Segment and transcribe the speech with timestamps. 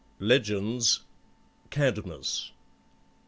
[0.19, 1.01] LEGENDS.
[1.69, 2.53] CADMUS.